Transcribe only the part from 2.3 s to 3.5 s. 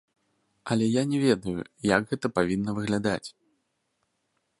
павінна выглядаць.